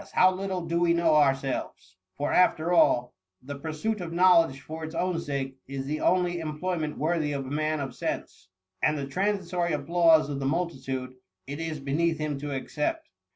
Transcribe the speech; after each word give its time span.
how 0.15 0.33
little 0.33 0.65
do 0.65 0.79
we 0.79 0.95
know 0.95 1.13
ourselves, 1.13 1.95
for 2.17 2.33
after 2.33 2.73
all, 2.73 3.13
the 3.43 3.59
pursuit 3.59 4.01
of 4.01 4.11
knowledge 4.11 4.59
for 4.59 4.83
its 4.83 4.95
own 4.95 5.19
sake 5.19 5.59
is 5.67 5.85
the 5.85 6.01
only 6.01 6.39
employment 6.39 6.97
worthy 6.97 7.33
of 7.33 7.45
a 7.45 7.51
man 7.51 7.79
of 7.79 7.93
sense: 7.93 8.49
and 8.81 8.97
the 8.97 9.05
transitory 9.05 9.73
applause 9.73 10.27
of 10.27 10.39
the 10.39 10.45
multitude, 10.47 11.13
it 11.45 11.59
is 11.59 11.79
beneath 11.79 12.17
him 12.17 12.35
to 12.39 12.51
accept. 12.51 13.09